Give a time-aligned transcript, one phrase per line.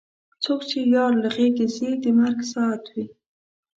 [0.43, 3.05] څوک چې یار له غېږې ځي د مرګ ساعت وي.